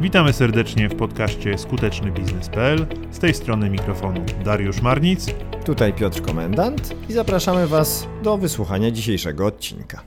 [0.00, 2.86] Witamy serdecznie w podcaście skutecznybiznes.pl.
[3.10, 5.26] Z tej strony mikrofonu Dariusz Marnic.
[5.64, 10.02] Tutaj Piotr Komendant i zapraszamy Was do wysłuchania dzisiejszego odcinka.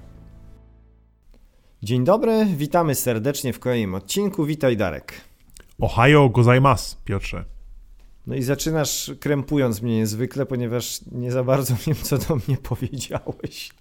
[1.84, 4.46] Dzień dobry, witamy serdecznie w kolejnym odcinku.
[4.46, 5.14] Witaj Darek.
[5.80, 7.46] Ohio gozaimasu, Piotrze.
[8.28, 13.72] No i zaczynasz krępując mnie niezwykle, ponieważ nie za bardzo wiem, co do mnie powiedziałeś.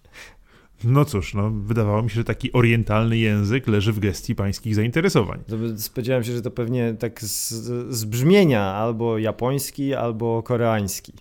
[0.85, 5.41] No cóż, no, wydawało mi się, że taki orientalny język leży w gestii pańskich zainteresowań.
[5.77, 7.51] Spodziewałem się, że to pewnie tak z,
[7.95, 11.13] z brzmienia albo japoński, albo koreański.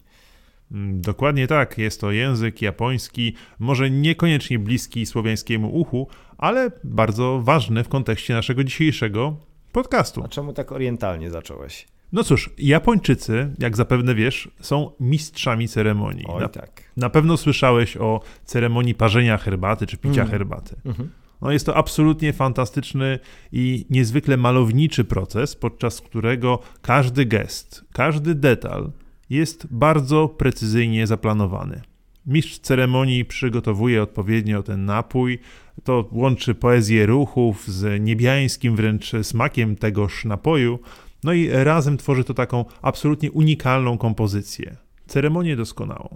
[0.72, 7.84] Mm, dokładnie tak, jest to język japoński, może niekoniecznie bliski słowiańskiemu uchu, ale bardzo ważny
[7.84, 9.36] w kontekście naszego dzisiejszego
[9.72, 10.24] podcastu.
[10.24, 11.88] A czemu tak orientalnie zacząłeś?
[12.14, 16.26] No cóż, Japończycy, jak zapewne wiesz, są mistrzami ceremonii.
[16.28, 16.84] Oj, na, tak.
[16.98, 20.32] na pewno słyszałeś o ceremonii parzenia herbaty czy picia Mm.
[20.32, 20.76] herbaty.
[20.86, 21.10] Mhm.
[21.42, 23.20] No jest to absolutnie fantastyczny
[23.52, 28.92] i niezwykle malowniczy proces, podczas którego każdy gest, każdy detal
[29.30, 31.82] jest bardzo precyzyjnie zaplanowany.
[32.26, 35.40] Mistrz ceremonii przygotowuje odpowiednio ten napój.
[35.84, 40.80] To łączy poezję ruchów z niebiańskim wręcz smakiem tegoż napoju.
[41.24, 44.76] No i razem tworzy to taką absolutnie unikalną kompozycję.
[45.08, 46.10] Ceremonię doskonałą.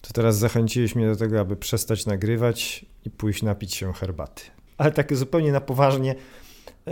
[0.00, 4.42] To teraz zachęciłeś mnie do tego, aby przestać nagrywać i pójść napić się herbaty.
[4.78, 6.14] Ale tak zupełnie na poważnie,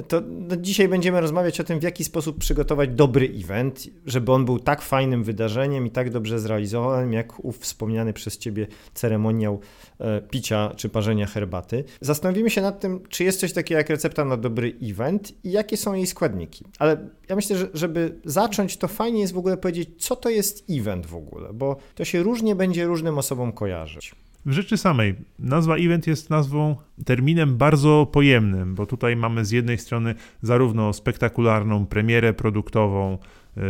[0.09, 4.45] to no dzisiaj będziemy rozmawiać o tym, w jaki sposób przygotować dobry event, żeby on
[4.45, 9.61] był tak fajnym wydarzeniem i tak dobrze zrealizowanym, jak ów wspomniany przez Ciebie ceremoniał
[9.99, 11.85] e, picia czy parzenia herbaty.
[12.01, 15.77] Zastanowimy się nad tym, czy jest coś takiego jak recepta na dobry event i jakie
[15.77, 16.65] są jej składniki.
[16.79, 20.65] Ale ja myślę, że żeby zacząć, to fajnie jest w ogóle powiedzieć, co to jest
[20.71, 24.15] event w ogóle, bo to się różnie będzie różnym osobom kojarzyć.
[24.47, 29.79] W rzeczy samej, nazwa event jest nazwą, terminem bardzo pojemnym, bo tutaj mamy z jednej
[29.79, 33.19] strony zarówno spektakularną premierę produktową,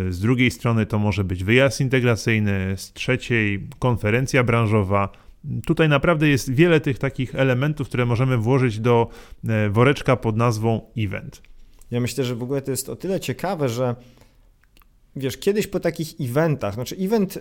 [0.08, 5.08] y, z drugiej strony to może być wyjazd integracyjny, z trzeciej konferencja branżowa.
[5.66, 9.08] Tutaj naprawdę jest wiele tych takich elementów, które możemy włożyć do
[9.48, 11.42] e, woreczka pod nazwą event.
[11.91, 13.94] Ja myślę, że w ogóle to jest o tyle ciekawe, że
[15.16, 17.38] wiesz, kiedyś po takich eventach, znaczy event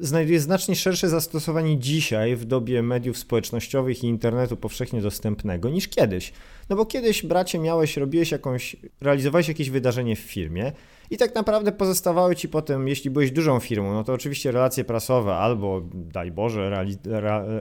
[0.00, 6.32] znajduje znacznie szersze zastosowanie dzisiaj w dobie mediów społecznościowych i internetu powszechnie dostępnego niż kiedyś.
[6.68, 10.72] No bo kiedyś, bracie, miałeś, robiłeś jakąś, realizowałeś jakieś wydarzenie w firmie
[11.10, 15.36] i tak naprawdę pozostawały ci potem, jeśli byłeś dużą firmą, no to oczywiście relacje prasowe
[15.36, 16.84] albo, daj Boże,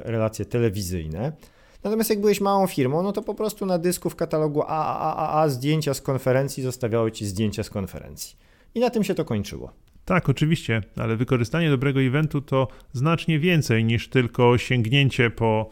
[0.04, 1.32] relacje telewizyjne.
[1.84, 5.94] Natomiast jak byłeś małą firmą, no to po prostu na dysku w katalogu AAA zdjęcia
[5.94, 8.49] z konferencji zostawiały ci zdjęcia z konferencji.
[8.76, 9.74] I na tym się to kończyło.
[10.06, 15.70] Tak, oczywiście, ale wykorzystanie dobrego eventu to znacznie więcej niż tylko sięgnięcie po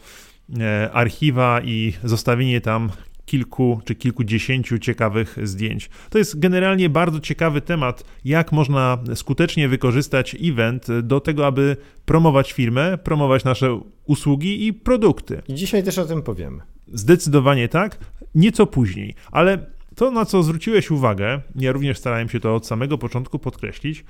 [0.60, 2.90] e, archiwa i zostawienie tam
[3.28, 5.90] kilku czy kilkudziesięciu ciekawych zdjęć.
[6.10, 12.52] To jest generalnie bardzo ciekawy temat, jak można skutecznie wykorzystać event do tego, aby promować
[12.52, 15.42] firmę, promować nasze usługi i produkty.
[15.48, 16.62] I dzisiaj też o tym powiemy.
[16.92, 17.98] Zdecydowanie tak,
[18.34, 19.66] nieco później, ale
[19.98, 24.04] to, na co zwróciłeś uwagę, ja również starałem się to od samego początku podkreślić,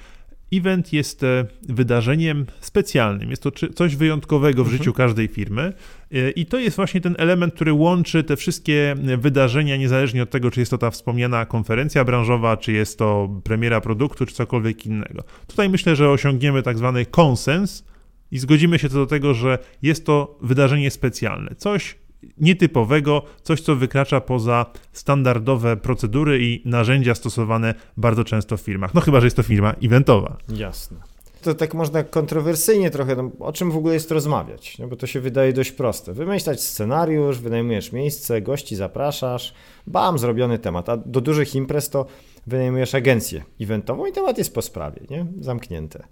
[0.52, 3.30] event jest e, wydarzeniem specjalnym.
[3.30, 4.78] Jest to coś wyjątkowego w Mhm.
[4.78, 5.72] życiu każdej firmy
[6.12, 10.50] e, i to jest właśnie ten element, który łączy te wszystkie wydarzenia, niezależnie od tego,
[10.50, 15.24] czy jest to ta wspomniana konferencja branżowa, czy jest to premiera produktu, czy cokolwiek innego.
[15.46, 17.84] Tutaj myślę, że osiągniemy tak zwany konsens
[18.30, 21.54] i zgodzimy się co do tego, że jest to wydarzenie specjalne.
[21.54, 21.96] Coś
[22.38, 28.94] nietypowego, coś, co wykracza poza standardowe procedury i narzędzia stosowane bardzo często w firmach.
[28.94, 30.36] No chyba, że jest to firma eventowa.
[30.48, 30.96] Jasne.
[31.42, 35.06] To tak można kontrowersyjnie trochę, no, o czym w ogóle jest rozmawiać, no, bo to
[35.06, 36.12] się wydaje dość proste.
[36.12, 39.54] Wymyślać scenariusz, wynajmujesz miejsce, gości zapraszasz,
[39.86, 40.88] bam, zrobiony temat.
[40.88, 42.06] A do dużych imprez to
[42.46, 45.26] wynajmujesz agencję eventową i temat jest po sprawie, nie?
[45.40, 46.04] Zamknięte.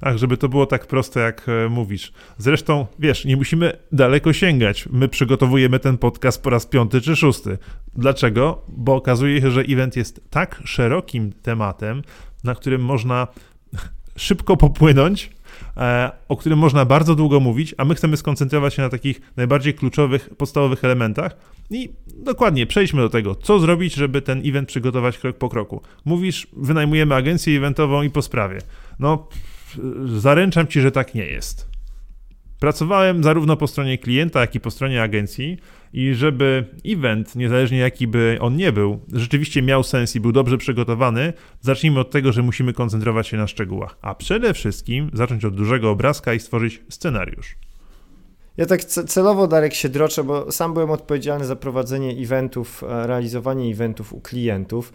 [0.00, 2.12] Ach, żeby to było tak proste, jak e, mówisz.
[2.38, 4.88] Zresztą, wiesz, nie musimy daleko sięgać.
[4.92, 7.58] My przygotowujemy ten podcast po raz piąty czy szósty.
[7.94, 8.62] Dlaczego?
[8.68, 12.02] Bo okazuje się, że event jest tak szerokim tematem,
[12.44, 13.26] na którym można
[14.16, 15.30] szybko popłynąć,
[15.76, 19.74] e, o którym można bardzo długo mówić, a my chcemy skoncentrować się na takich najbardziej
[19.74, 21.36] kluczowych, podstawowych elementach.
[21.70, 25.82] I dokładnie, przejdźmy do tego, co zrobić, żeby ten event przygotować krok po kroku.
[26.04, 28.58] Mówisz, wynajmujemy agencję eventową i po sprawie.
[28.98, 29.28] No,
[30.16, 31.72] zaręczam ci, że tak nie jest.
[32.60, 35.58] Pracowałem zarówno po stronie klienta, jak i po stronie agencji
[35.92, 40.58] i żeby event, niezależnie jaki by on nie był, rzeczywiście miał sens i był dobrze
[40.58, 45.54] przygotowany, zacznijmy od tego, że musimy koncentrować się na szczegółach, a przede wszystkim zacząć od
[45.54, 47.56] dużego obrazka i stworzyć scenariusz.
[48.56, 53.06] Ja tak ce- celowo, Darek, się droczę, bo sam byłem odpowiedzialny za prowadzenie eventów, e,
[53.06, 54.92] realizowanie eventów u klientów.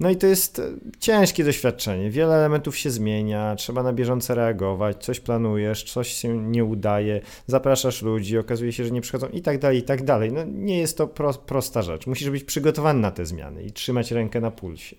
[0.00, 0.62] No i to jest e,
[1.00, 2.10] ciężkie doświadczenie.
[2.10, 8.02] Wiele elementów się zmienia, trzeba na bieżąco reagować, coś planujesz, coś się nie udaje, zapraszasz
[8.02, 10.32] ludzi, okazuje się, że nie przychodzą i tak dalej, i tak dalej.
[10.32, 12.06] No nie jest to pro, prosta rzecz.
[12.06, 14.96] Musisz być przygotowany na te zmiany i trzymać rękę na pulsie.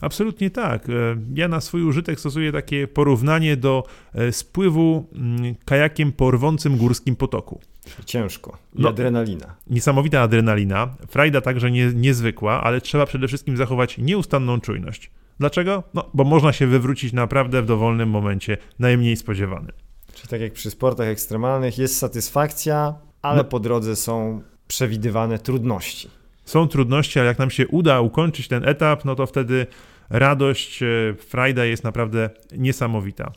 [0.00, 0.88] Absolutnie tak.
[0.88, 0.92] E,
[1.34, 3.84] ja na swój użytek stosuję takie porównanie do
[4.14, 7.60] e, spływu mm, kajakiem po rwącym górskim potoku.
[8.04, 8.58] Ciężko.
[8.74, 9.56] I no, adrenalina.
[9.66, 10.94] Niesamowita adrenalina.
[11.08, 15.10] Frajda także nie, niezwykła, ale trzeba przede wszystkim zachować nieustanną czujność.
[15.38, 15.82] Dlaczego?
[15.94, 19.72] No, bo można się wywrócić naprawdę w dowolnym momencie, najmniej spodziewanym.
[20.14, 23.44] Czyli tak jak przy sportach ekstremalnych jest satysfakcja, ale no.
[23.44, 26.10] po drodze są przewidywane trudności.
[26.46, 29.66] Są trudności, ale jak nam się uda ukończyć ten etap, no to wtedy
[30.10, 30.86] radość, e,
[31.18, 33.32] frajda jest naprawdę niesamowita.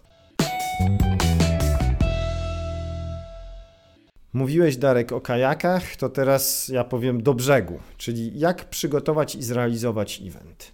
[4.33, 10.21] Mówiłeś, Darek, o kajakach, to teraz ja powiem do brzegu, czyli jak przygotować i zrealizować
[10.27, 10.71] event.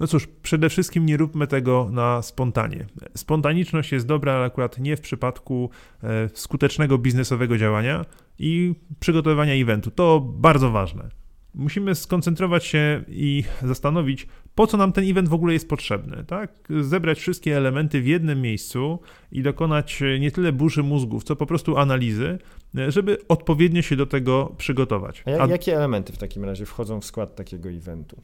[0.00, 2.86] No cóż, przede wszystkim nie róbmy tego na spontanie.
[3.16, 5.70] Spontaniczność jest dobra, ale akurat nie w przypadku
[6.02, 8.04] e, skutecznego biznesowego działania
[8.38, 9.90] i przygotowywania eventu.
[9.90, 11.08] To bardzo ważne.
[11.54, 16.68] Musimy skoncentrować się i zastanowić, po co nam ten event w ogóle jest potrzebny, tak?
[16.80, 18.98] Zebrać wszystkie elementy w jednym miejscu
[19.32, 22.38] i dokonać nie tyle burzy mózgów, co po prostu analizy,
[22.88, 25.24] żeby odpowiednio się do tego przygotować.
[25.26, 28.22] A, A jakie elementy w takim razie wchodzą w skład takiego eventu?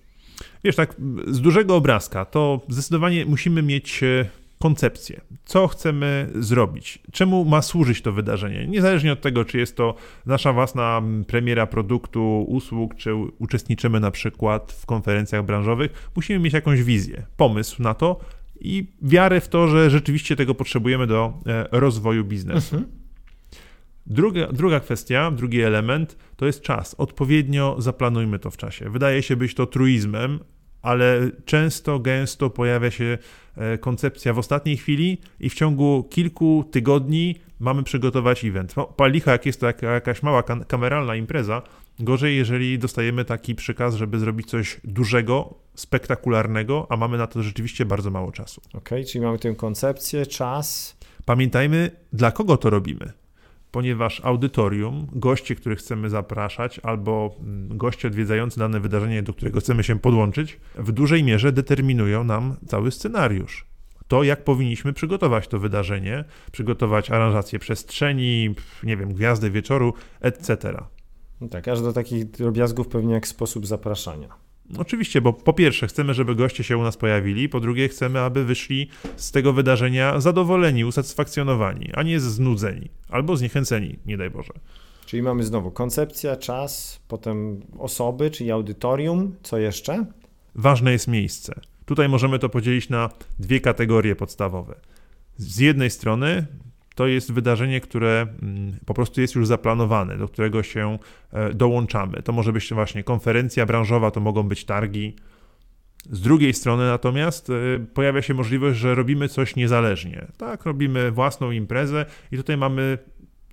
[0.65, 0.97] Wiesz, tak,
[1.27, 4.27] z dużego obrazka to zdecydowanie musimy mieć e,
[4.63, 5.21] koncepcję.
[5.45, 6.99] Co chcemy zrobić?
[7.13, 8.67] Czemu ma służyć to wydarzenie?
[8.67, 9.95] Niezależnie od tego, czy jest to
[10.27, 16.83] nasza własna premiera produktu, usług, czy uczestniczymy na przykład w konferencjach branżowych, musimy mieć jakąś
[16.83, 18.21] wizję, pomysł na to
[18.61, 22.77] i wiarę w to, że rzeczywiście tego potrzebujemy do e, rozwoju biznesu.
[22.77, 23.01] Mhm.
[24.07, 26.95] Druga, druga kwestia, drugi element to jest czas.
[26.99, 28.91] Odpowiednio zaplanujmy to w czasie.
[28.91, 30.39] Wydaje się być to truizmem,
[30.83, 33.19] ale często, gęsto pojawia się
[33.57, 38.77] e, koncepcja w ostatniej chwili i w ciągu kilku tygodni mamy przygotować event.
[38.77, 41.63] No, palicha, jak jest to jakaś mała kameralna impreza,
[41.99, 47.85] gorzej, jeżeli dostajemy taki przykaz, żeby zrobić coś dużego, spektakularnego, a mamy na to rzeczywiście
[47.85, 48.61] bardzo mało czasu.
[48.69, 50.97] Okej, okay, czyli mamy tę koncepcję, czas.
[51.25, 53.20] Pamiętajmy, dla kogo to robimy
[53.71, 59.85] ponieważ audytorium, goście, których chcemy zapraszać, albo mm, goście odwiedzający dane wydarzenie, do którego chcemy
[59.85, 63.67] się podłączyć, w dużej mierze determinują nam cały scenariusz.
[64.09, 70.75] To, jak powinniśmy przygotować to wydarzenie, przygotować aranżację przestrzeni, nie wiem, gwiazdę wieczoru, etc.
[71.41, 74.50] No tak, aż do takich drobiazgów pewnie jak sposób zapraszania.
[74.79, 78.45] Oczywiście, bo po pierwsze chcemy, żeby goście się u nas pojawili, po drugie chcemy, aby
[78.45, 84.53] wyszli z tego wydarzenia zadowoleni, usatysfakcjonowani, a nie znudzeni albo zniechęceni, nie daj Boże.
[85.07, 90.07] Czyli mamy znowu koncepcja, czas, potem osoby, czyli audytorium, co jeszcze?
[90.55, 91.61] Ważne jest miejsce.
[91.85, 94.75] Tutaj możemy to podzielić na dwie kategorie podstawowe.
[95.37, 96.47] Z jednej strony
[97.01, 100.99] to jest wydarzenie, które mm, po prostu jest już zaplanowane, do którego się
[101.33, 102.23] e, dołączamy.
[102.23, 105.17] To może być właśnie konferencja branżowa, to mogą być targi.
[106.11, 107.53] Z drugiej strony natomiast e,
[107.95, 110.27] pojawia się możliwość, że robimy coś niezależnie.
[110.37, 112.99] Tak, robimy własną imprezę i tutaj mamy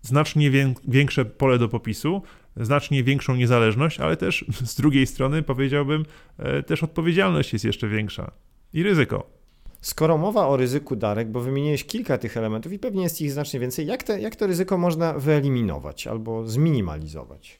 [0.01, 0.51] znacznie
[0.87, 2.21] większe pole do popisu,
[2.57, 6.05] znacznie większą niezależność, ale też z drugiej strony powiedziałbym,
[6.37, 8.31] e, też odpowiedzialność jest jeszcze większa
[8.73, 9.36] i ryzyko.
[9.87, 13.59] Skoro mowa o ryzyku, Darek, bo wymieniłeś kilka tych elementów i pewnie jest ich znacznie
[13.59, 17.59] więcej, jak, te, jak to ryzyko można wyeliminować albo zminimalizować?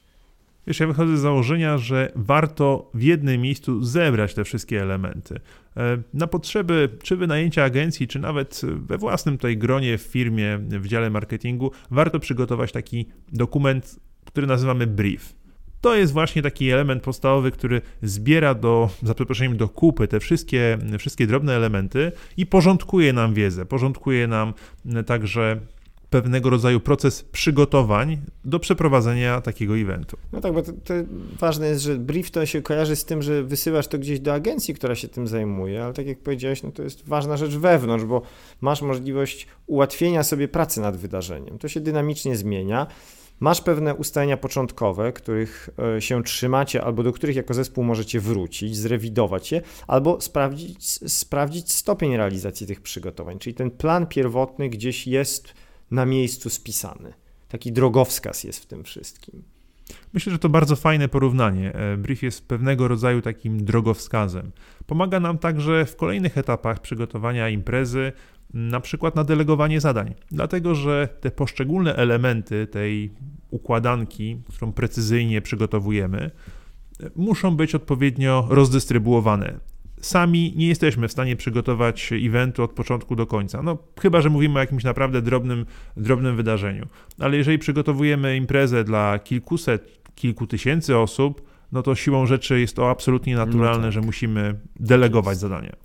[0.66, 5.40] Wiesz, ja wychodzę z założenia, że warto w jednym miejscu zebrać te wszystkie elementy.
[5.76, 10.86] E, na potrzeby czy wynajęcia agencji, czy nawet we własnym tutaj gronie w firmie, w
[10.86, 15.37] dziale marketingu, warto przygotować taki dokument, który nazywamy brief.
[15.80, 20.78] To jest właśnie taki element podstawowy, który zbiera do, za przeproszeniem, do kupy te wszystkie,
[20.98, 24.54] wszystkie drobne elementy i porządkuje nam wiedzę, porządkuje nam
[25.06, 25.60] także
[26.10, 30.16] pewnego rodzaju proces przygotowań do przeprowadzenia takiego eventu.
[30.32, 30.94] No tak, bo to, to,
[31.38, 34.74] ważne jest, że brief to się kojarzy z tym, że wysyłasz to gdzieś do agencji,
[34.74, 38.22] która się tym zajmuje, ale tak jak powiedziałeś, no to jest ważna rzecz wewnątrz, bo
[38.60, 41.58] masz możliwość ułatwienia sobie pracy nad wydarzeniem.
[41.58, 42.86] To się dynamicznie zmienia.
[43.40, 48.76] Masz pewne ustalenia początkowe, których e, się trzymacie, albo do których jako zespół możecie wrócić,
[48.76, 53.38] zrewidować je, albo sprawdzić, sprawdzić stopień realizacji tych przygotowań.
[53.38, 55.54] Czyli ten plan pierwotny gdzieś jest
[55.90, 57.12] na miejscu spisany.
[57.48, 59.42] Taki drogowskaz jest w tym wszystkim.
[60.12, 61.74] Myślę, że to bardzo fajne porównanie.
[61.74, 64.52] E, brief jest pewnego rodzaju takim drogowskazem.
[64.86, 68.12] Pomaga nam także w kolejnych etapach przygotowania imprezy,
[68.54, 73.12] na przykład na delegowanie zadań, dlatego że te poszczególne elementy tej
[73.50, 76.30] układanki, którą precyzyjnie przygotowujemy,
[77.16, 79.60] muszą być odpowiednio rozdystrybuowane.
[80.00, 83.62] Sami nie jesteśmy w stanie przygotować eventu od początku do końca.
[83.62, 86.86] No, chyba, że mówimy o jakimś naprawdę drobnym, drobnym wydarzeniu.
[87.18, 92.90] Ale jeżeli przygotowujemy imprezę dla kilkuset, kilku tysięcy osób, no to siłą rzeczy jest to
[92.90, 93.92] absolutnie naturalne, no tak.
[93.92, 95.76] że musimy delegować zadania.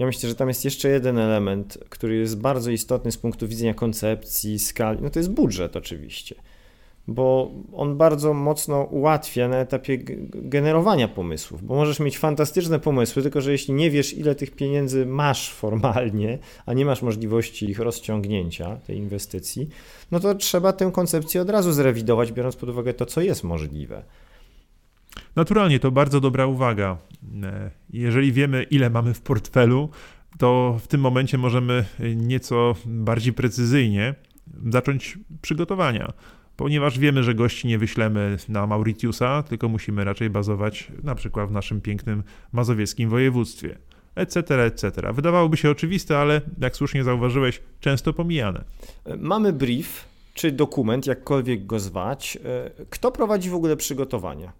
[0.00, 3.74] Ja myślę, że tam jest jeszcze jeden element, który jest bardzo istotny z punktu widzenia
[3.74, 5.02] koncepcji, skali.
[5.02, 6.34] No to jest budżet oczywiście,
[7.08, 9.98] bo on bardzo mocno ułatwia na etapie
[10.34, 15.06] generowania pomysłów, bo możesz mieć fantastyczne pomysły, tylko że jeśli nie wiesz, ile tych pieniędzy
[15.06, 19.68] masz formalnie, a nie masz możliwości ich rozciągnięcia, tej inwestycji,
[20.10, 24.02] no to trzeba tę koncepcję od razu zrewidować, biorąc pod uwagę to, co jest możliwe.
[25.36, 26.96] Naturalnie to bardzo dobra uwaga.
[27.42, 29.88] E, jeżeli wiemy, ile mamy w portfelu,
[30.38, 31.84] to w tym momencie możemy
[32.16, 34.14] nieco bardziej precyzyjnie
[34.72, 36.12] zacząć przygotowania,
[36.56, 41.52] ponieważ wiemy, że gości nie wyślemy na Mauritiusa, tylko musimy raczej bazować na przykład w
[41.52, 42.22] naszym pięknym
[42.52, 43.78] mazowieckim województwie,
[44.14, 45.12] etc., etc.
[45.12, 48.64] Wydawałoby się oczywiste, ale jak słusznie zauważyłeś, często pomijane.
[49.18, 52.38] Mamy brief, czy dokument, jakkolwiek go zwać.
[52.44, 54.52] E, kto prowadzi w ogóle przygotowania?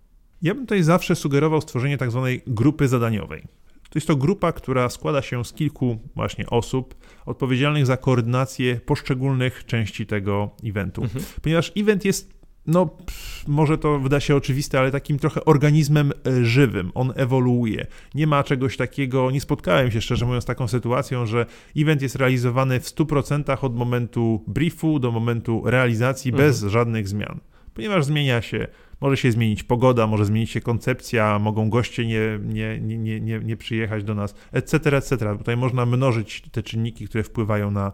[0.43, 3.43] Ja bym tutaj zawsze sugerował stworzenie tak zwanej grupy zadaniowej.
[3.91, 6.95] To jest to grupa, która składa się z kilku właśnie osób
[7.27, 11.03] odpowiedzialnych za koordynację poszczególnych części tego eventu.
[11.03, 11.25] Mhm.
[11.43, 12.99] Ponieważ event jest no,
[13.47, 16.91] może to wyda się oczywiste, ale takim trochę organizmem e, żywym.
[16.95, 17.87] On ewoluuje.
[18.15, 22.17] Nie ma czegoś takiego, nie spotkałem się szczerze mówiąc z taką sytuacją, że event jest
[22.17, 26.49] realizowany w 100% od momentu briefu do momentu realizacji mhm.
[26.49, 27.41] bez żadnych zmian.
[27.75, 28.67] Ponieważ zmienia się
[29.01, 33.57] może się zmienić pogoda, może zmienić się koncepcja, mogą goście nie, nie, nie, nie, nie
[33.57, 35.37] przyjechać do nas, etc., etc.
[35.39, 37.93] Tutaj można mnożyć te czynniki, które wpływają na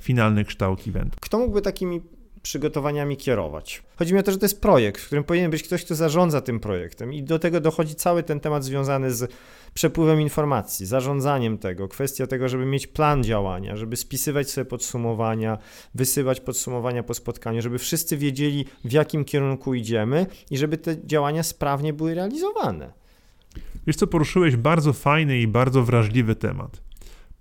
[0.00, 1.16] finalny kształt eventu.
[1.20, 2.00] Kto mógłby takimi
[2.46, 3.82] przygotowaniami kierować.
[3.96, 6.40] Chodzi mi o to, że to jest projekt, w którym powinien być ktoś, kto zarządza
[6.40, 9.32] tym projektem i do tego dochodzi cały ten temat związany z
[9.74, 15.58] przepływem informacji, zarządzaniem tego, kwestia tego, żeby mieć plan działania, żeby spisywać sobie podsumowania,
[15.94, 21.42] wysyłać podsumowania po spotkaniu, żeby wszyscy wiedzieli, w jakim kierunku idziemy i żeby te działania
[21.42, 22.92] sprawnie były realizowane.
[23.86, 26.85] Wiesz co, poruszyłeś bardzo fajny i bardzo wrażliwy temat.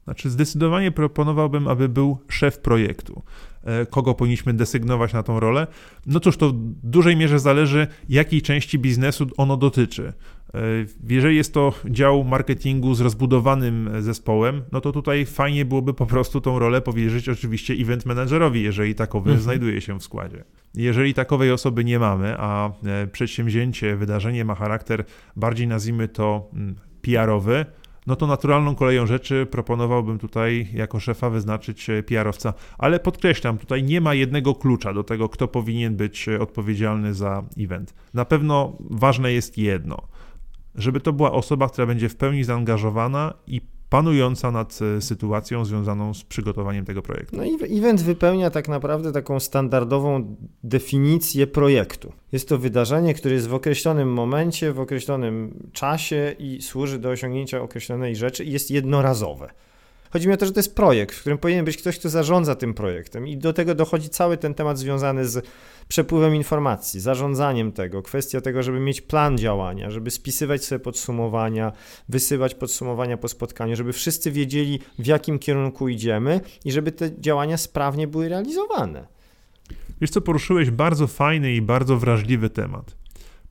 [0.06, 3.24] Znaczy, zdecydowanie proponowałbym, aby był szef projektu.
[3.64, 5.68] E, kogo powinniśmy desygnować na tą rolę?
[6.06, 10.14] No cóż, to w dużej mierze zależy, jakiej części biznesu ono dotyczy.
[10.54, 10.60] E,
[11.10, 16.42] jeżeli jest to dział marketingu z rozbudowanym zespołem, no to tutaj fajnie byłoby po prostu
[16.42, 19.44] tą rolę powierzyć oczywiście event managerowi, jeżeli takowy mhm.
[19.44, 20.44] znajduje się w składzie.
[20.76, 26.76] Jeżeli takowej osoby nie mamy, a e, przedsięwzięcie, wydarzenie ma charakter bardziej nazwijmy to mm,
[27.02, 27.66] PR-owy,
[28.08, 32.54] no to naturalną koleją rzeczy proponowałbym tutaj jako szefa wyznaczyć e, PR-owca.
[32.78, 37.44] Ale podkreślam, tutaj nie ma jednego klucza do tego, kto powinien być e, odpowiedzialny za
[37.58, 37.94] event.
[38.14, 39.98] Na pewno ważne jest jedno,
[40.76, 46.14] żeby to była osoba, która będzie w pełni zaangażowana i panująca nad e, sytuacją związaną
[46.14, 47.38] z przygotowaniem tego projektu.
[47.38, 52.14] No i event wypełnia tak naprawdę taką standardową definicję projektu.
[52.32, 57.62] Jest to wydarzenie, które jest w określonym momencie, w określonym czasie i służy do osiągnięcia
[57.62, 59.50] określonej rzeczy i jest jednorazowe.
[60.16, 62.56] Chodzi mi o to, że to jest projekt, w którym powinien być ktoś, kto zarządza
[62.56, 65.48] tym projektem i do tego dochodzi cały ten temat związany z
[65.88, 71.72] przepływem informacji, zarządzaniem tego, kwestia tego, żeby mieć plan działania, żeby spisywać sobie podsumowania,
[72.10, 77.58] wysyłać podsumowania po spotkaniu, żeby wszyscy wiedzieli, w jakim kierunku idziemy i żeby te działania
[77.58, 79.08] sprawnie były realizowane.
[80.02, 82.98] Wiesz co, poruszyłeś bardzo fajny i bardzo wrażliwy temat,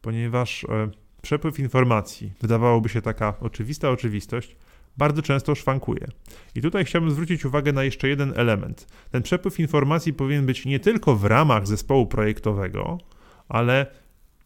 [0.03, 0.91] ponieważ e,
[1.23, 4.57] przepływ informacji, wydawałoby się taka oczywista oczywistość,
[4.97, 6.07] bardzo często szwankuje.
[6.55, 8.87] I tutaj chciałbym zwrócić uwagę na jeszcze jeden element.
[9.11, 12.99] Ten przepływ informacji powinien być nie tylko w ramach zespołu projektowego,
[13.49, 13.87] ale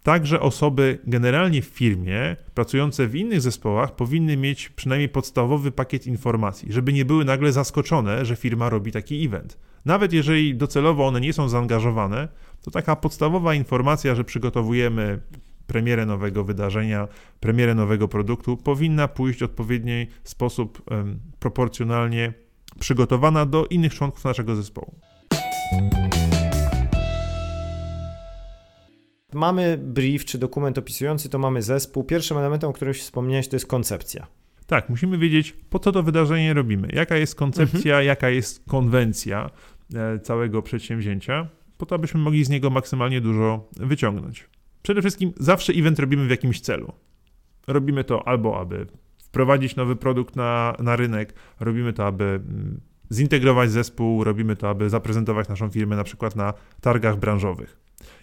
[0.03, 6.73] Także osoby generalnie w firmie, pracujące w innych zespołach, powinny mieć przynajmniej podstawowy pakiet informacji,
[6.73, 9.59] żeby nie były nagle zaskoczone, że firma robi taki event.
[9.85, 12.29] Nawet jeżeli docelowo one nie są zaangażowane,
[12.63, 15.21] to taka podstawowa informacja, że przygotowujemy
[15.69, 17.09] premierę nowego wydarzenia,
[17.41, 22.33] premierę nowego produktu, powinna pójść w odpowiedni sposób um, proporcjonalnie
[22.81, 24.95] przygotowana do innych członków naszego zespołu.
[29.33, 32.05] Mamy brief czy dokument opisujący, to mamy zespół.
[32.05, 34.27] Pierwszym elementem, o którym wspomniałeś, to jest koncepcja.
[34.67, 38.07] Tak, musimy wiedzieć, po co to wydarzenie robimy, jaka jest koncepcja, mhm.
[38.07, 39.51] jaka jest konwencja
[39.95, 41.49] e, całego przedsięwzięcia,
[41.79, 44.49] po to, abyśmy mogli z niego maksymalnie dużo wyciągnąć.
[44.83, 46.93] Przede wszystkim zawsze event robimy w jakimś celu.
[47.67, 48.87] Robimy to albo, aby
[49.19, 52.81] wprowadzić nowy produkt na, na rynek, robimy to, aby mm,
[53.11, 57.77] zintegrować zespół, robimy to, aby zaprezentować naszą firmę na przykład na targach branżowych.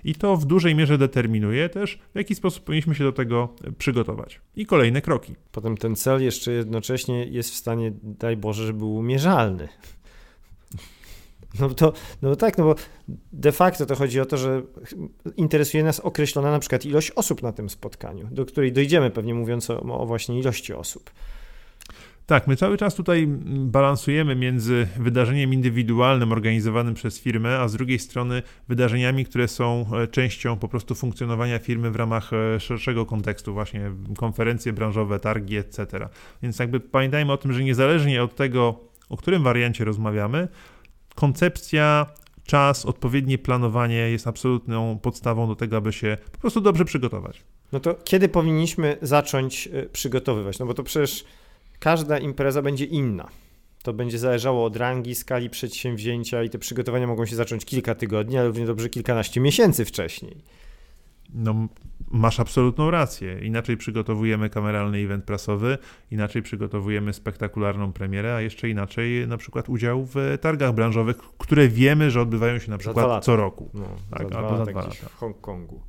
[0.03, 4.41] I to w dużej mierze determinuje też, w jaki sposób powinniśmy się do tego przygotować.
[4.55, 5.35] I kolejne kroki.
[5.51, 9.67] Potem ten cel jeszcze jednocześnie jest w stanie, daj Boże, żeby był mierzalny.
[11.59, 12.75] No to, no tak, no bo
[13.33, 14.61] de facto to chodzi o to, że
[15.37, 19.69] interesuje nas określona na przykład ilość osób na tym spotkaniu, do której dojdziemy pewnie mówiąc
[19.69, 21.11] o, o właśnie ilości osób.
[22.25, 27.99] Tak, my cały czas tutaj balansujemy między wydarzeniem indywidualnym organizowanym przez firmę, a z drugiej
[27.99, 33.53] strony wydarzeniami, które są e, częścią po prostu funkcjonowania firmy w ramach e, szerszego kontekstu,
[33.53, 36.09] właśnie konferencje branżowe, targi, etc.
[36.43, 40.47] Więc jakby pamiętajmy o tym, że niezależnie od tego, o którym wariancie rozmawiamy,
[41.15, 42.05] koncepcja,
[42.43, 47.41] czas, odpowiednie planowanie jest absolutną podstawą do tego, aby się po prostu dobrze przygotować.
[47.71, 50.59] No to kiedy powinniśmy zacząć e, przygotowywać?
[50.59, 51.25] No bo to przecież
[51.79, 53.29] każda impreza będzie inna.
[53.83, 58.37] To będzie zależało od rangi, skali przedsięwzięcia i te przygotowania mogą się zacząć kilka tygodni,
[58.37, 60.37] ale równie dobrze kilkanaście miesięcy wcześniej.
[61.33, 61.67] No,
[62.11, 63.39] masz absolutną rację.
[63.39, 65.77] Inaczej przygotowujemy kameralny event prasowy,
[66.11, 72.11] inaczej przygotowujemy spektakularną premierę, a jeszcze inaczej na przykład udział w targach branżowych, które wiemy,
[72.11, 73.69] że odbywają się na przykład co roku.
[73.73, 75.09] No, tak, za albo za dwa lata.
[75.09, 75.81] W Hongkongu.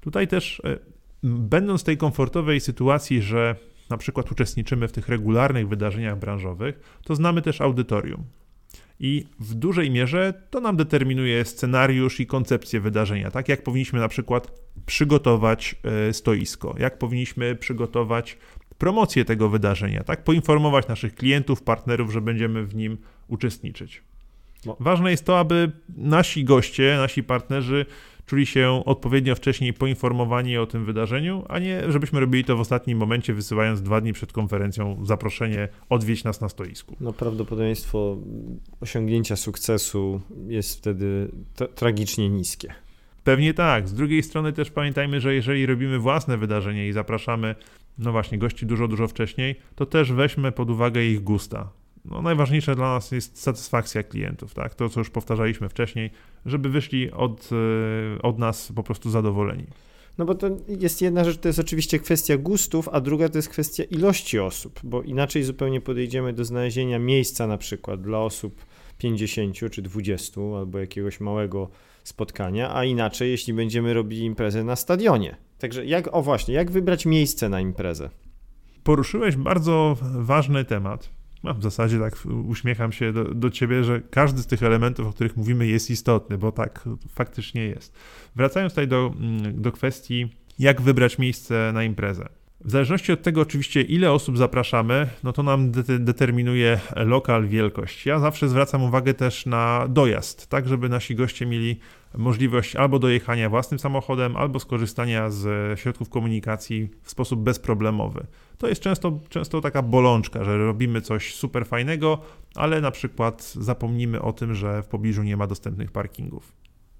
[0.00, 0.78] Tutaj też, e,
[1.22, 3.56] będąc w tej komfortowej sytuacji, że
[3.90, 8.24] na przykład uczestniczymy w tych regularnych wydarzeniach branżowych, to znamy też audytorium.
[9.00, 14.08] I w dużej mierze to nam determinuje scenariusz i koncepcję wydarzenia, tak jak powinniśmy na
[14.08, 15.76] przykład przygotować
[16.08, 18.38] e, stoisko, jak powinniśmy przygotować
[18.78, 22.98] promocję tego wydarzenia, tak poinformować naszych klientów, partnerów, że będziemy w nim
[23.28, 24.02] uczestniczyć.
[24.66, 24.76] No.
[24.80, 27.86] Ważne jest to, aby nasi goście, nasi partnerzy
[28.26, 32.98] czuli się odpowiednio wcześniej poinformowani o tym wydarzeniu, a nie żebyśmy robili to w ostatnim
[32.98, 36.96] momencie, wysyłając dwa dni przed konferencją zaproszenie odwiedź nas na stoisku.
[37.00, 38.16] No prawdopodobieństwo
[38.80, 41.30] osiągnięcia sukcesu jest wtedy
[41.74, 42.74] tragicznie niskie.
[43.24, 43.88] Pewnie tak.
[43.88, 47.54] Z drugiej strony też pamiętajmy, że jeżeli robimy własne wydarzenie i zapraszamy,
[47.98, 51.70] no właśnie, gości dużo, dużo wcześniej, to też weźmy pod uwagę ich gusta
[52.10, 54.74] no, najważniejsze dla nas jest satysfakcja klientów, tak?
[54.74, 56.10] To, co już powtarzaliśmy wcześniej,
[56.46, 57.50] żeby wyszli od,
[58.18, 59.66] e, od nas po prostu zadowoleni.
[60.18, 63.48] No bo to jest jedna rzecz, to jest oczywiście kwestia gustów, a druga to jest
[63.48, 68.64] kwestia ilości osób, bo inaczej zupełnie podejdziemy do znalezienia miejsca na przykład dla osób
[68.98, 71.68] 50 czy 20 albo jakiegoś małego
[72.04, 75.36] spotkania, a inaczej jeśli będziemy robili imprezę na stadionie.
[75.58, 78.10] Także jak, o właśnie, jak wybrać miejsce na imprezę?
[78.84, 81.10] Poruszyłeś bardzo ważny temat,
[81.46, 82.16] no, w zasadzie tak
[82.48, 86.38] uśmiecham się do, do ciebie, że każdy z tych elementów, o których mówimy, jest istotny,
[86.38, 87.96] bo tak faktycznie jest.
[88.36, 90.28] Wracając tutaj do, mm, do kwestii,
[90.58, 92.28] jak wybrać miejsce na imprezę.
[92.60, 98.06] W zależności od tego oczywiście, ile osób zapraszamy, no to nam de determinuje lokal, wielkość.
[98.06, 101.80] Ja zawsze zwracam uwagę też na dojazd, tak żeby nasi goście mieli
[102.14, 108.26] możliwość albo dojechania własnym samochodem, albo skorzystania z środków komunikacji w sposób bezproblemowy.
[108.58, 112.18] To jest często, często taka bolączka, że robimy coś super fajnego,
[112.54, 116.52] ale na przykład zapomnimy o tym, że w pobliżu nie ma dostępnych parkingów.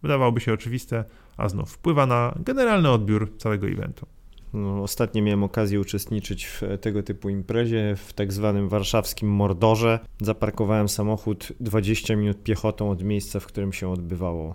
[0.02, 1.04] Wydawałoby się oczywiste,
[1.36, 4.06] a znów wpływa na generalny odbiór całego eventu.
[4.52, 9.98] No, ostatnio miałem okazję uczestniczyć w tego typu imprezie w tak zwanym warszawskim Mordorze.
[10.20, 14.54] Zaparkowałem samochód 20 minut piechotą od miejsca, w którym się odbywało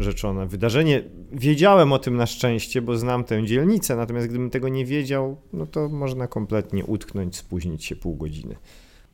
[0.00, 1.02] rzeczone wydarzenie.
[1.32, 5.66] Wiedziałem o tym na szczęście, bo znam tę dzielnicę, natomiast gdybym tego nie wiedział, no
[5.66, 8.56] to można kompletnie utknąć, spóźnić się pół godziny.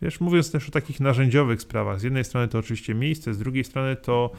[0.03, 3.64] Wiesz, mówiąc też o takich narzędziowych sprawach, z jednej strony to oczywiście miejsce, z drugiej
[3.64, 4.31] strony to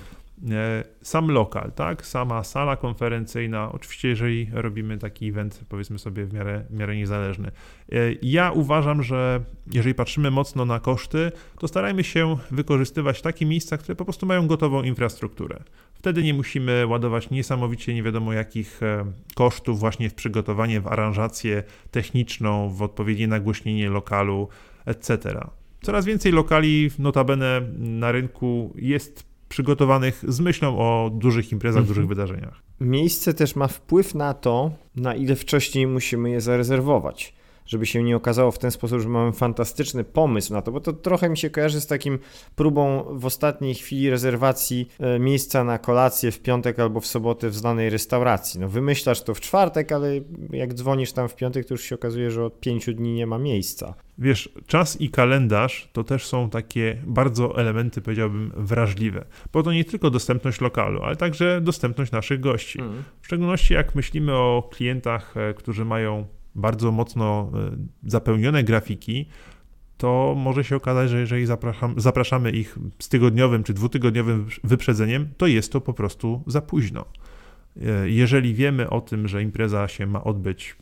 [1.01, 2.05] sam lokal, tak?
[2.05, 7.47] Sama sala konferencyjna, oczywiście jeżeli robimy taki event, powiedzmy sobie w miarę, w miarę niezależny.
[7.91, 9.41] E, ja uważam, że
[9.73, 14.47] jeżeli patrzymy mocno na koszty, to starajmy się wykorzystywać takie miejsca, które po prostu mają
[14.47, 15.63] gotową infrastrukturę.
[15.93, 21.63] Wtedy nie musimy ładować niesamowicie nie wiadomo jakich e, kosztów właśnie w przygotowanie, w aranżację
[21.91, 24.47] techniczną, w odpowiednie nagłośnienie lokalu,
[24.85, 25.39] etc.
[25.81, 31.87] Coraz więcej lokali, notabene na rynku jest przygotowanych z myślą o dużych imprezach, mhm.
[31.87, 32.61] dużych wydarzeniach.
[32.79, 37.36] Miejsce też ma wpływ na to, na ile wcześniej musimy je zarezerwować
[37.67, 40.93] żeby się nie okazało w ten sposób, że mamy fantastyczny pomysł na to, bo to
[40.93, 42.19] trochę mi się kojarzy z takim
[42.55, 47.55] próbą w ostatniej chwili rezerwacji e, miejsca na kolację w piątek albo w sobotę w
[47.55, 48.59] znanej restauracji.
[48.59, 50.11] No wymyślasz to w czwartek, ale
[50.49, 53.37] jak dzwonisz tam w piątek, to już się okazuje, że od pięciu dni nie ma
[53.37, 53.93] miejsca.
[54.17, 59.25] Wiesz, czas i kalendarz to też są takie bardzo elementy, powiedziałbym, wrażliwe.
[59.53, 62.81] Bo to nie tylko dostępność lokalu, ale także dostępność naszych gości.
[62.81, 63.03] Mm.
[63.21, 66.25] W szczególności jak myślimy o klientach, e, którzy mają
[66.57, 69.25] bardzo mocno e, zapełnione grafiki,
[69.97, 71.45] to może się okazać, że jeżeli
[71.97, 77.05] zapraszamy ich z tygodniowym czy dwutygodniowym wyprzedzeniem, to jest to po prostu za późno.
[77.81, 80.75] e, jeżeli wiemy o tym, że impreza się ma odbyć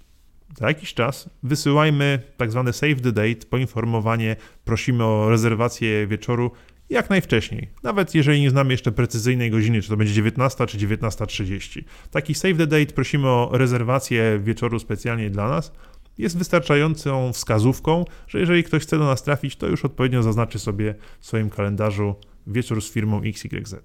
[0.58, 4.36] za jakiś czas, wysyłajmy tak zwane save the date, poinformowanie,
[4.66, 6.52] prosimy o rezerwację wieczoru
[6.90, 7.70] jak najwcześniej.
[7.84, 11.84] Nawet jeżeli nie znamy jeszcze precyzyjnej godziny, czy to będzie 19 czy 19.30.
[12.12, 15.72] Taki save the date prosimy o rezerwację wieczoru specjalnie dla nas.
[16.18, 20.96] Jest wystarczającą wskazówką, że jeżeli ktoś chce do nas trafić, to już odpowiednio zaznaczy sobie
[21.20, 22.16] w swoim kalendarzu
[22.48, 23.76] wieczór z firmą XYZ.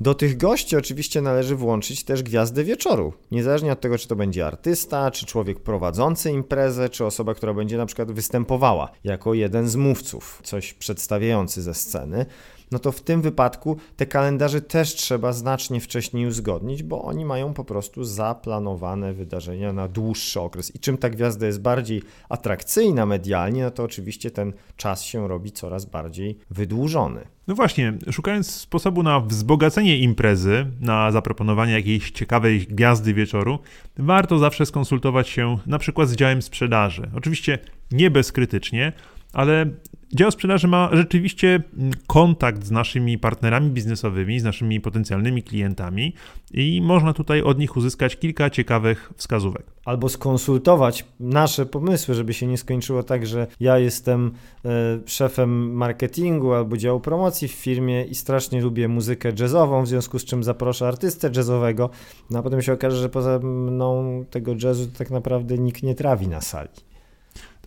[0.00, 3.12] Do tych gości oczywiście należy włączyć też gwiazdę wieczoru.
[3.30, 7.76] Niezależnie od tego, czy to będzie artysta, czy człowiek prowadzący imprezę, czy osoba, która będzie
[7.76, 12.26] na przykład występowała jako jeden z mówców, coś przedstawiający ze sceny
[12.70, 17.54] no to w tym wypadku te kalendarze też trzeba znacznie wcześniej uzgodnić, bo oni mają
[17.54, 20.74] po prostu zaplanowane wydarzenia na dłuższy okres.
[20.74, 25.52] I czym ta gwiazda jest bardziej atrakcyjna medialnie, no to oczywiście ten czas się robi
[25.52, 27.20] coraz bardziej wydłużony.
[27.46, 33.58] No właśnie, szukając sposobu na wzbogacenie imprezy, na zaproponowanie jakiejś ciekawej gwiazdy wieczoru,
[33.98, 37.10] warto zawsze skonsultować się na przykład z działem sprzedaży.
[37.14, 37.58] Oczywiście
[37.90, 38.92] nie bezkrytycznie,
[39.32, 39.66] ale
[40.14, 46.14] Dział sprzedaży ma rzeczywiście mm, kontakt z naszymi partnerami biznesowymi, z naszymi potencjalnymi klientami
[46.54, 49.66] i można tutaj od nich uzyskać kilka ciekawych wskazówek.
[49.84, 54.32] Albo skonsultować nasze pomysły, żeby się nie skończyło tak, że ja jestem
[54.64, 54.70] e,
[55.06, 60.24] szefem marketingu albo działu promocji w firmie i strasznie lubię muzykę jazzową, w związku z
[60.24, 61.90] czym zaproszę artystę jazzowego,
[62.30, 66.28] no a potem się okaże, że poza mną tego jazzu tak naprawdę nikt nie trawi
[66.28, 66.85] na sali.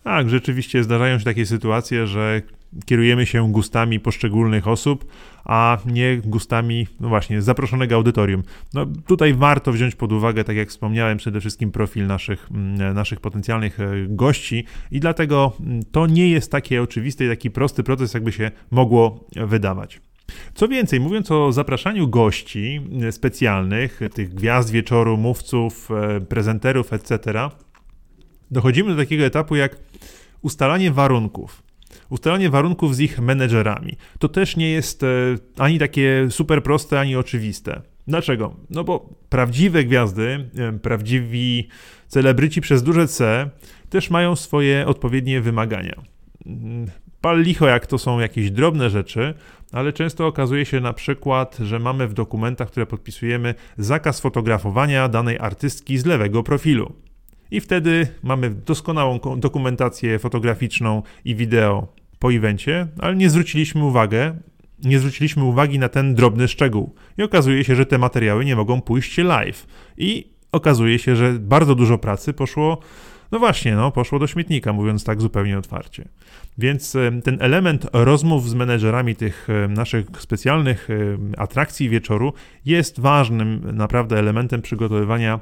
[0.04, 2.42] Tak, rzeczywiście zdarzają się takie sytuacje, że
[2.86, 5.12] kierujemy się gustami poszczególnych osób,
[5.44, 8.42] a nie gustami, no właśnie, zaproszonego audytorium.
[8.74, 12.48] No tutaj warto wziąć pod uwagę, tak jak wspomniałem, przede wszystkim profil naszych,
[12.94, 15.52] naszych potencjalnych e, gości i dlatego
[15.92, 20.00] to nie jest takie oczywiste i taki prosty proces, jakby się mogło wydawać.
[20.54, 27.18] Co więcej, mówiąc o zapraszaniu gości e, specjalnych, tych gwiazd wieczoru, mówców, e, prezenterów, etc.,
[28.50, 29.76] dochodzimy do takiego etapu jak
[30.42, 31.62] ustalanie warunków.
[32.10, 33.96] Ustalanie warunków z ich menedżerami.
[34.18, 35.06] To też nie jest e,
[35.58, 37.82] ani takie super proste, ani oczywiste.
[38.06, 38.56] Dlaczego?
[38.70, 41.68] No bo prawdziwe gwiazdy, e, prawdziwi
[42.08, 43.50] celebryci przez duże C
[43.90, 46.02] też mają swoje odpowiednie wymagania.
[47.20, 49.34] Pal licho, jak to są jakieś drobne rzeczy,
[49.72, 55.38] ale często okazuje się na przykład, że mamy w dokumentach, które podpisujemy, zakaz fotografowania danej
[55.38, 56.92] artystki z lewego profilu.
[57.50, 64.36] I wtedy mamy doskonałą dokumentację fotograficzną i wideo po evencie, ale nie zwróciliśmy uwagę,
[64.84, 66.94] nie zwróciliśmy uwagi na ten drobny szczegół.
[67.18, 69.66] I okazuje się, że te materiały nie mogą pójść live.
[69.98, 72.78] I okazuje się, że bardzo dużo pracy poszło,
[73.32, 76.08] no właśnie, no, poszło do śmietnika, mówiąc tak zupełnie otwarcie.
[76.58, 80.88] Więc ten element rozmów z menedżerami tych naszych specjalnych
[81.36, 82.32] atrakcji wieczoru
[82.64, 85.40] jest ważnym naprawdę elementem przygotowywania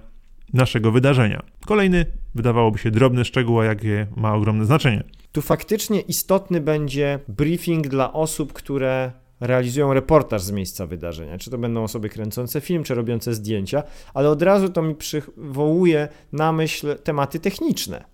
[0.53, 1.43] naszego wydarzenia.
[1.67, 5.05] Kolejny, wydawałoby się drobny szczegół, a jakie ma ogromne znaczenie.
[5.33, 11.39] Tu faktycznie istotny będzie briefing dla osób, które realizują reportaż z miejsca wydarzenia.
[11.39, 13.83] Czy to będą osoby kręcące film, czy robiące zdjęcia,
[14.15, 18.05] ale od razu to mi przywołuje na myśl tematy techniczne.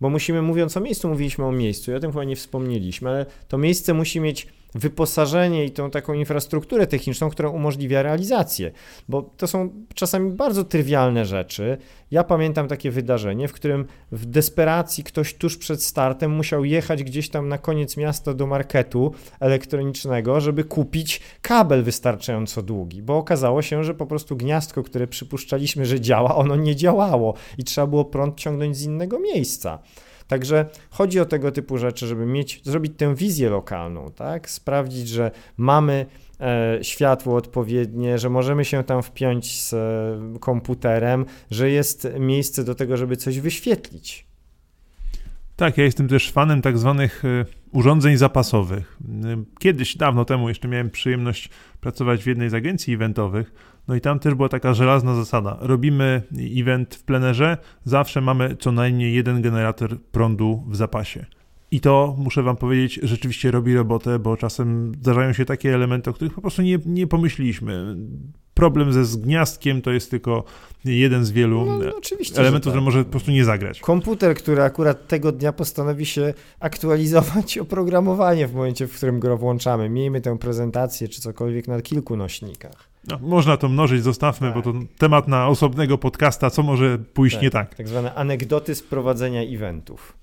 [0.00, 3.26] Bo musimy, mówiąc o miejscu, mówiliśmy o miejscu, i o tym chyba nie wspomnieliśmy, ale
[3.48, 8.70] to miejsce musi mieć wyposażenie i tą taką infrastrukturę techniczną, która umożliwia realizację,
[9.08, 11.78] bo to są czasami bardzo trywialne rzeczy.
[12.10, 17.28] Ja pamiętam takie wydarzenie, w którym w desperacji ktoś tuż przed startem musiał jechać gdzieś
[17.28, 23.84] tam na koniec miasta do marketu elektronicznego, żeby kupić kabel wystarczająco długi, bo okazało się,
[23.84, 28.36] że po prostu gniazdko, które przypuszczaliśmy, że działa, ono nie działało i trzeba było prąd
[28.36, 29.78] ciągnąć z innego miejsca.
[30.28, 34.50] Także chodzi o tego typu rzeczy, żeby mieć, zrobić tę wizję lokalną, tak?
[34.50, 36.06] Sprawdzić, że mamy
[36.40, 42.74] e, światło odpowiednie, że możemy się tam wpiąć z e, komputerem, że jest miejsce do
[42.74, 44.26] tego, żeby coś wyświetlić.
[45.56, 48.98] Tak, ja jestem też fanem tak zwanych e, urządzeń zapasowych.
[49.58, 53.52] Kiedyś, dawno temu, jeszcze miałem przyjemność pracować w jednej z agencji eventowych
[53.88, 55.58] no i tam też była taka żelazna zasada.
[55.60, 56.22] Robimy
[56.60, 61.26] event w plenerze, zawsze mamy co najmniej jeden generator prądu w zapasie.
[61.70, 66.12] I to, muszę wam powiedzieć, rzeczywiście robi robotę, bo czasem zdarzają się takie elementy, o
[66.12, 67.96] których po prostu nie, nie pomyśliliśmy.
[68.54, 70.44] Problem ze zgniazdkiem to jest tylko
[70.84, 71.92] jeden z wielu no, no
[72.36, 72.82] elementów, tak.
[72.82, 73.80] może po prostu nie zagrać.
[73.80, 79.88] Komputer, który akurat tego dnia postanowi się aktualizować oprogramowanie w momencie, w którym go włączamy.
[79.88, 82.93] Miejmy tę prezentację czy cokolwiek na kilku nośnikach.
[83.08, 84.54] No, można to mnożyć, zostawmy, tak.
[84.56, 84.82] bo to tak.
[84.98, 87.74] temat na osobnego podcasta, co może pójść tak, nie tak.
[87.74, 90.16] Tak zwane anegdoty z prowadzenia eventów.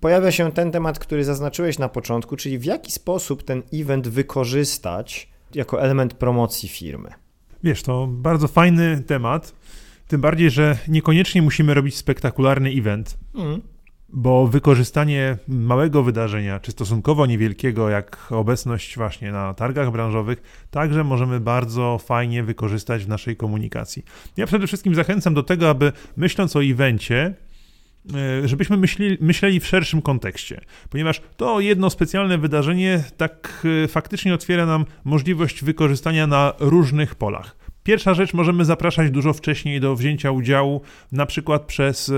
[0.00, 5.28] Pojawia się ten temat, który zaznaczyłeś na początku, czyli w jaki sposób ten event wykorzystać
[5.54, 7.10] jako element promocji firmy.
[7.62, 9.54] Wiesz, to bardzo fajny temat.
[10.08, 13.18] Tym bardziej, że niekoniecznie musimy robić spektakularny event.
[13.34, 13.75] Mm
[14.08, 21.40] bo wykorzystanie małego wydarzenia, czy stosunkowo niewielkiego, jak obecność właśnie na targach branżowych, także możemy
[21.40, 24.04] bardzo fajnie wykorzystać w naszej komunikacji.
[24.36, 27.34] Ja przede wszystkim zachęcam do tego, aby myśląc o evencie,
[28.14, 34.34] e, żebyśmy myśleli, myśleli w szerszym kontekście, ponieważ to jedno specjalne wydarzenie tak e, faktycznie
[34.34, 37.65] otwiera nam możliwość wykorzystania na różnych polach.
[37.86, 40.80] Pierwsza rzecz, możemy zapraszać dużo wcześniej do wzięcia udziału,
[41.12, 42.12] na przykład przez e,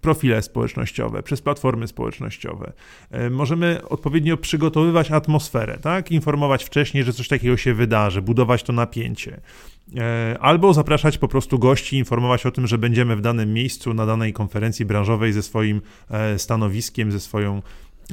[0.00, 2.72] profile społecznościowe, przez platformy społecznościowe.
[3.10, 6.10] E, możemy odpowiednio przygotowywać atmosferę, tak?
[6.10, 9.40] Informować wcześniej, że coś takiego się wydarzy, budować to napięcie.
[9.96, 14.06] E, albo zapraszać po prostu gości, informować o tym, że będziemy w danym miejscu, na
[14.06, 15.80] danej konferencji branżowej ze swoim
[16.36, 17.62] stanowiskiem, ze swoją,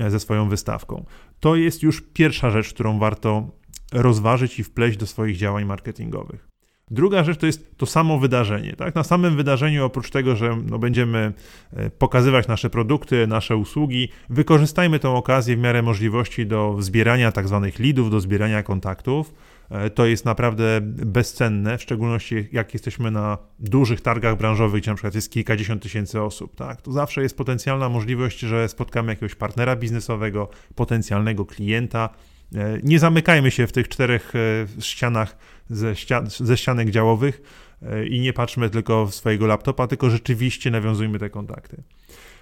[0.07, 1.05] ze swoją wystawką.
[1.39, 3.51] To jest już pierwsza rzecz, którą warto
[3.93, 6.52] rozważyć i wpleść do swoich działań marketingowych.
[6.91, 8.73] Druga rzecz to jest to samo wydarzenie.
[8.73, 8.95] Tak?
[8.95, 11.33] Na samym wydarzeniu, oprócz tego, że no, będziemy
[11.73, 17.47] e, pokazywać nasze produkty, nasze usługi, wykorzystajmy tę okazję w miarę możliwości do zbierania tak
[17.47, 19.33] zwanych leadów, do zbierania kontaktów.
[19.69, 24.95] E, to jest naprawdę bezcenne, w szczególności jak jesteśmy na dużych targach branżowych, gdzie na
[24.95, 26.55] przykład jest kilkadziesiąt tysięcy osób.
[26.55, 26.81] Tak?
[26.81, 32.09] To zawsze jest potencjalna możliwość, że spotkamy jakiegoś partnera biznesowego, potencjalnego klienta.
[32.55, 34.33] E, nie zamykajmy się w tych czterech
[34.79, 35.37] ścianach
[35.69, 37.41] ze, ścian, ze ścianek działowych
[37.81, 41.83] e, i nie patrzmy tylko w swojego laptopa, tylko rzeczywiście nawiązujmy te kontakty.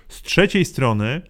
[0.10, 1.22] Z trzeciej strony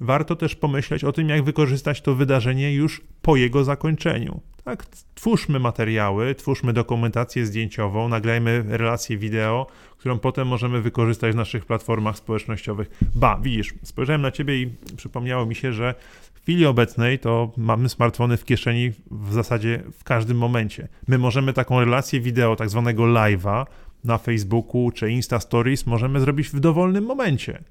[0.00, 4.40] warto też pomyśleć o tym, jak wykorzystać to wydarzenie już po jego zakończeniu.
[4.66, 9.66] Tak, twórzmy materiały, twórzmy dokumentację zdjęciową, nagrajmy relację wideo,
[9.98, 12.90] którą potem możemy wykorzystać w naszych platformach społecznościowych.
[13.14, 15.94] Ba, widzisz, spojrzałem na ciebie i przypomniało mi się, że
[16.34, 20.88] chwili obecnej to mamy smartfony w kieszeni w zasadzie w każdym momencie.
[21.08, 23.66] My możemy taką relację wideo, tak zwanego live'a
[24.04, 27.62] na Facebooku czy Insta Stories możemy zrobić w dowolnym momencie.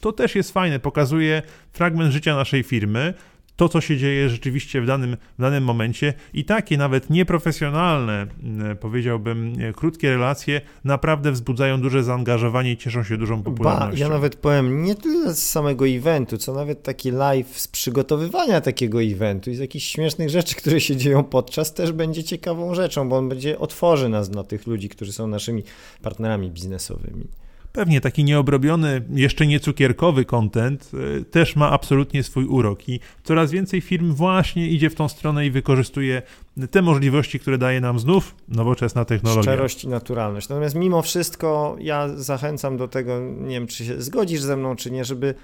[0.00, 3.14] To też jest fajne, pokazuje fragment życia naszej firmy,
[3.60, 8.76] to, co się dzieje rzeczywiście w danym, w danym momencie i takie nawet nieprofesjonalne, mm,
[8.76, 13.90] powiedziałbym, krótkie relacje naprawdę wzbudzają duże zaangażowanie i cieszą się dużą popularnością.
[13.90, 18.60] Ba, ja nawet powiem, nie tyle z samego eventu, co nawet taki live z przygotowywania
[18.60, 23.08] takiego eventu i z jakichś śmiesznych rzeczy, które się dzieją podczas, też będzie ciekawą rzeczą,
[23.08, 25.62] bo on będzie otworzy nas dla tych ludzi, którzy są naszymi
[26.02, 27.28] partnerami biznesowymi.
[27.72, 33.50] Pewnie taki nieobrobiony, jeszcze nie cukierkowy content y, też ma absolutnie swój urok i coraz
[33.50, 36.22] więcej firm właśnie idzie w tą stronę i wykorzystuje
[36.70, 39.42] te możliwości, które daje nam znów nowoczesna technologia.
[39.42, 40.48] Szczerość i naturalność.
[40.48, 44.90] Natomiast mimo wszystko ja zachęcam do tego, nie wiem czy się zgodzisz ze mną, czy
[44.90, 45.34] nie, żeby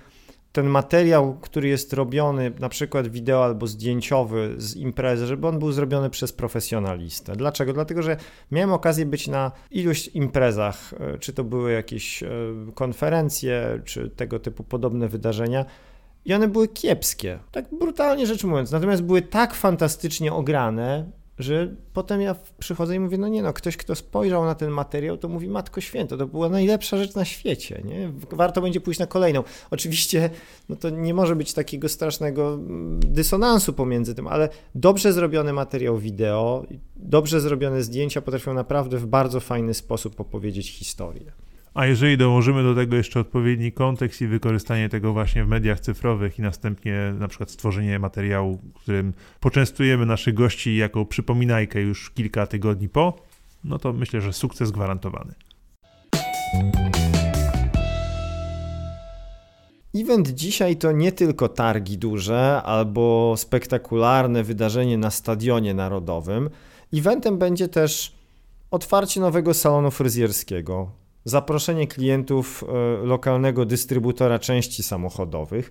[0.56, 5.72] ten materiał, który jest robiony, na przykład wideo albo zdjęciowy z imprezy, żeby on był
[5.72, 7.36] zrobiony przez profesjonalistę.
[7.36, 7.72] Dlaczego?
[7.72, 8.16] Dlatego, że
[8.50, 12.28] miałem okazję być na iluś imprezach, e, czy to były jakieś e,
[12.74, 15.64] konferencje, czy tego typu podobne wydarzenia.
[16.24, 18.70] I one były kiepskie, tak brutalnie rzecz mówiąc.
[18.70, 23.76] Natomiast były tak fantastycznie ograne, że potem ja przychodzę i mówię, no nie no, ktoś,
[23.76, 27.82] kto spojrzał na ten materiał, to mówi, Matko Święto, to była najlepsza rzecz na świecie,
[27.84, 28.12] nie?
[28.30, 29.44] Warto będzie pójść na kolejną.
[29.70, 30.30] Oczywiście,
[30.68, 35.98] no to nie może być takiego strasznego mm, dysonansu pomiędzy tym, ale dobrze zrobiony materiał
[35.98, 36.64] wideo,
[36.96, 41.32] dobrze zrobione zdjęcia potrafią naprawdę w bardzo fajny sposób opowiedzieć historię.
[41.76, 46.38] A jeżeli dołożymy do tego jeszcze odpowiedni kontekst i wykorzystanie tego właśnie w mediach cyfrowych
[46.38, 52.88] i następnie na przykład stworzenie materiału, którym poczęstujemy naszych gości jako przypominajkę już kilka tygodni
[52.88, 53.16] po,
[53.64, 55.34] no to myślę, że sukces gwarantowany.
[59.96, 66.50] Event dzisiaj to nie tylko targi duże albo spektakularne wydarzenie na stadionie narodowym.
[66.94, 68.12] Eventem będzie też
[68.70, 70.90] otwarcie nowego salonu fryzjerskiego,
[71.26, 75.70] zaproszenie klientów e, lokalnego dystrybutora części samochodowych.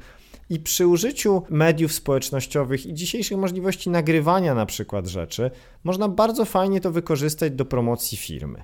[0.50, 5.52] I przy użyciu mediów społecznościowych i dzisiejszych możliwości nagrywania na przykład rzeczy,
[5.84, 8.64] można bardzo fajnie to wykorzystać do promocji firmy.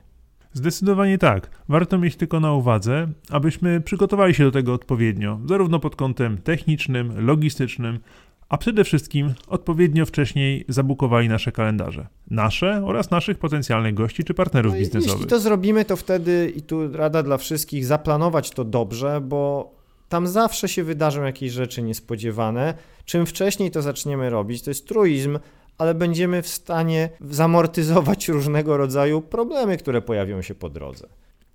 [0.53, 1.49] Zdecydowanie tak.
[1.69, 7.25] Warto mieć tylko na uwadze, abyśmy przygotowali się do tego odpowiednio, zarówno pod kątem technicznym,
[7.25, 7.99] logistycznym,
[8.51, 12.07] a przede wszystkim odpowiednio wcześniej zabukowali nasze kalendarze.
[12.29, 15.15] Nasze oraz naszych potencjalnych gości czy partnerów no biznesowych.
[15.15, 19.71] Jeśli to zrobimy, to wtedy, i tu rada dla wszystkich, zaplanować to dobrze, bo
[20.09, 22.73] tam zawsze się wydarzą jakieś rzeczy niespodziewane.
[23.05, 25.39] Czym wcześniej to zaczniemy robić, to jest truizm,
[25.77, 31.07] ale będziemy w stanie zamortyzować różnego rodzaju problemy, które pojawią się po drodze.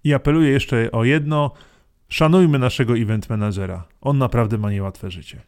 [0.05, 1.51] I apeluję jeszcze o jedno:
[2.09, 3.85] szanujmy naszego event managera.
[4.01, 5.41] On naprawdę ma niełatwe życie.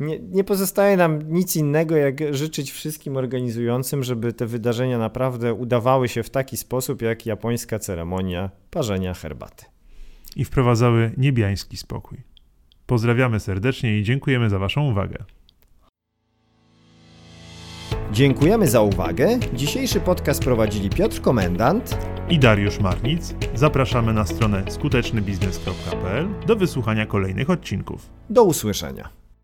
[0.00, 6.08] Nie, nie pozostaje nam nic innego, jak życzyć wszystkim organizującym, żeby te wydarzenia naprawdę udawały
[6.08, 9.64] się w taki sposób, jak japońska ceremonia parzenia herbaty.
[10.36, 12.18] I wprowadzały niebiański spokój.
[12.86, 15.24] Pozdrawiamy serdecznie i dziękujemy za Waszą uwagę.
[18.12, 19.38] Dziękujemy za uwagę.
[19.54, 23.34] Dzisiejszy podcast prowadzili Piotr Komendant i Dariusz Marnic.
[23.54, 28.10] Zapraszamy na stronę skutecznybiznes.pl do wysłuchania kolejnych odcinków.
[28.30, 29.25] Do usłyszenia.